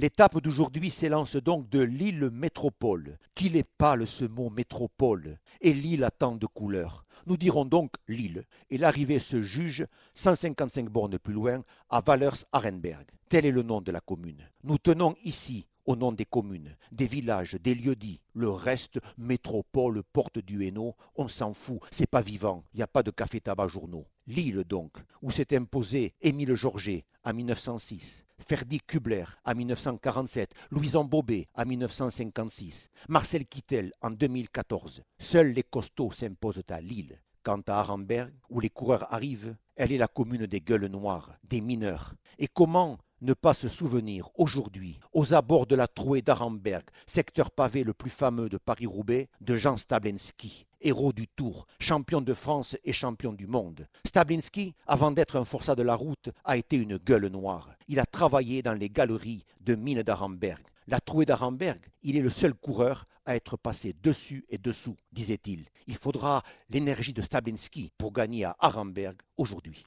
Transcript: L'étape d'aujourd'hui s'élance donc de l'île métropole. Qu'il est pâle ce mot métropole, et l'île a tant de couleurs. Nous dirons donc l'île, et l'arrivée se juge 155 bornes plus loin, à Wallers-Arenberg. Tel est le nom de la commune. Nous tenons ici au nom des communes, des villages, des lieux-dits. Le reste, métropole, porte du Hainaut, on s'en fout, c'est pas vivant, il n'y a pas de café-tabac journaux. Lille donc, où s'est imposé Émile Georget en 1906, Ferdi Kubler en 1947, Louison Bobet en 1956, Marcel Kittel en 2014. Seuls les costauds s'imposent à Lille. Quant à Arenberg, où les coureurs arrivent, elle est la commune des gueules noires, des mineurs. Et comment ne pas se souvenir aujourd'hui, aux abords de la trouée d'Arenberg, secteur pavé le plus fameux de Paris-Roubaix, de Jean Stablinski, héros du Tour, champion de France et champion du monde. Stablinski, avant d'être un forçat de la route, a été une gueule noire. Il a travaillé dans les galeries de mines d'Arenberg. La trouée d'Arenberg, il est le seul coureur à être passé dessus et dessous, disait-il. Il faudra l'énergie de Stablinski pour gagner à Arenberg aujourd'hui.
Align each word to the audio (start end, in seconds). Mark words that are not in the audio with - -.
L'étape 0.00 0.40
d'aujourd'hui 0.40 0.90
s'élance 0.90 1.36
donc 1.36 1.68
de 1.68 1.80
l'île 1.80 2.30
métropole. 2.32 3.18
Qu'il 3.34 3.54
est 3.54 3.68
pâle 3.76 4.06
ce 4.06 4.24
mot 4.24 4.48
métropole, 4.48 5.38
et 5.60 5.74
l'île 5.74 6.04
a 6.04 6.10
tant 6.10 6.36
de 6.36 6.46
couleurs. 6.46 7.04
Nous 7.26 7.36
dirons 7.36 7.66
donc 7.66 7.92
l'île, 8.08 8.46
et 8.70 8.78
l'arrivée 8.78 9.18
se 9.18 9.42
juge 9.42 9.84
155 10.14 10.88
bornes 10.88 11.18
plus 11.18 11.34
loin, 11.34 11.62
à 11.90 12.00
Wallers-Arenberg. 12.00 13.10
Tel 13.28 13.44
est 13.44 13.50
le 13.50 13.62
nom 13.62 13.82
de 13.82 13.92
la 13.92 14.00
commune. 14.00 14.48
Nous 14.64 14.78
tenons 14.78 15.14
ici 15.22 15.66
au 15.84 15.96
nom 15.96 16.12
des 16.12 16.24
communes, 16.24 16.74
des 16.92 17.06
villages, 17.06 17.58
des 17.60 17.74
lieux-dits. 17.74 18.22
Le 18.32 18.48
reste, 18.48 19.00
métropole, 19.18 20.02
porte 20.02 20.38
du 20.38 20.64
Hainaut, 20.64 20.96
on 21.14 21.28
s'en 21.28 21.52
fout, 21.52 21.80
c'est 21.90 22.08
pas 22.08 22.22
vivant, 22.22 22.64
il 22.72 22.78
n'y 22.78 22.82
a 22.82 22.86
pas 22.86 23.02
de 23.02 23.10
café-tabac 23.10 23.68
journaux. 23.68 24.06
Lille 24.26 24.64
donc, 24.66 24.92
où 25.20 25.30
s'est 25.30 25.54
imposé 25.54 26.14
Émile 26.22 26.54
Georget 26.54 27.04
en 27.22 27.34
1906, 27.34 28.24
Ferdi 28.46 28.80
Kubler 28.80 29.24
en 29.44 29.54
1947, 29.54 30.52
Louison 30.70 31.04
Bobet 31.04 31.48
en 31.54 31.64
1956, 31.64 32.88
Marcel 33.08 33.46
Kittel 33.46 33.92
en 34.00 34.10
2014. 34.10 35.02
Seuls 35.18 35.52
les 35.52 35.62
costauds 35.62 36.12
s'imposent 36.12 36.62
à 36.68 36.80
Lille. 36.80 37.20
Quant 37.42 37.62
à 37.68 37.78
Arenberg, 37.78 38.32
où 38.50 38.60
les 38.60 38.68
coureurs 38.68 39.12
arrivent, 39.12 39.56
elle 39.76 39.92
est 39.92 39.98
la 39.98 40.08
commune 40.08 40.46
des 40.46 40.60
gueules 40.60 40.86
noires, 40.86 41.32
des 41.42 41.62
mineurs. 41.62 42.14
Et 42.38 42.48
comment 42.48 42.98
ne 43.22 43.34
pas 43.34 43.54
se 43.54 43.68
souvenir 43.68 44.28
aujourd'hui, 44.34 44.98
aux 45.12 45.34
abords 45.34 45.66
de 45.66 45.76
la 45.76 45.86
trouée 45.86 46.22
d'Arenberg, 46.22 46.84
secteur 47.06 47.50
pavé 47.50 47.84
le 47.84 47.92
plus 47.92 48.10
fameux 48.10 48.48
de 48.48 48.58
Paris-Roubaix, 48.58 49.28
de 49.40 49.56
Jean 49.56 49.76
Stablinski, 49.76 50.66
héros 50.80 51.12
du 51.12 51.28
Tour, 51.28 51.66
champion 51.78 52.20
de 52.20 52.34
France 52.34 52.76
et 52.84 52.92
champion 52.92 53.32
du 53.32 53.46
monde. 53.46 53.86
Stablinski, 54.06 54.74
avant 54.86 55.10
d'être 55.10 55.36
un 55.36 55.44
forçat 55.44 55.74
de 55.74 55.82
la 55.82 55.94
route, 55.94 56.30
a 56.44 56.56
été 56.56 56.76
une 56.76 56.96
gueule 56.96 57.26
noire. 57.26 57.70
Il 57.92 57.98
a 57.98 58.06
travaillé 58.06 58.62
dans 58.62 58.72
les 58.72 58.88
galeries 58.88 59.44
de 59.62 59.74
mines 59.74 60.04
d'Arenberg. 60.04 60.62
La 60.86 61.00
trouée 61.00 61.24
d'Arenberg, 61.24 61.80
il 62.04 62.16
est 62.16 62.20
le 62.20 62.30
seul 62.30 62.54
coureur 62.54 63.04
à 63.26 63.34
être 63.34 63.56
passé 63.56 63.96
dessus 64.00 64.44
et 64.48 64.58
dessous, 64.58 64.96
disait-il. 65.10 65.66
Il 65.88 65.96
faudra 65.96 66.44
l'énergie 66.68 67.14
de 67.14 67.20
Stablinski 67.20 67.90
pour 67.98 68.12
gagner 68.12 68.44
à 68.44 68.54
Arenberg 68.60 69.16
aujourd'hui. 69.36 69.84